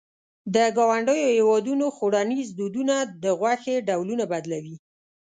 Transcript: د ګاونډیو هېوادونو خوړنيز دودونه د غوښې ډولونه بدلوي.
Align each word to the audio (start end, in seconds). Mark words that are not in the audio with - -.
د 0.55 0.57
ګاونډیو 0.77 1.31
هېوادونو 1.37 1.85
خوړنيز 1.95 2.47
دودونه 2.59 2.95
د 3.23 3.25
غوښې 3.39 3.75
ډولونه 3.87 4.23
بدلوي. 4.31 4.75